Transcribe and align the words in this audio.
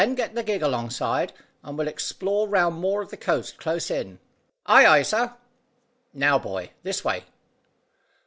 "Then 0.01 0.15
get 0.15 0.33
the 0.33 0.41
gig 0.41 0.63
alongside, 0.63 1.31
and 1.61 1.77
we'll 1.77 1.87
explore 1.87 2.47
round 2.49 2.73
more 2.75 3.03
of 3.03 3.11
the 3.11 3.17
coast 3.17 3.59
close 3.59 3.91
in." 3.91 4.17
"Ay, 4.65 4.83
ay, 4.87 5.01
sir! 5.03 5.35
Now, 6.11 6.39
boy, 6.39 6.71
this 6.81 7.05
way." 7.05 7.25